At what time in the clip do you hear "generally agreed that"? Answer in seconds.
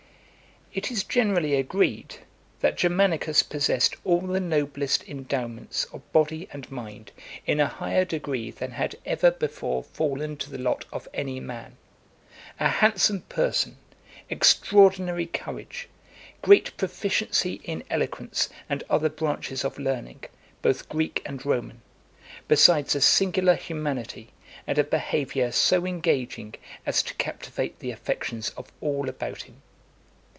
1.03-2.77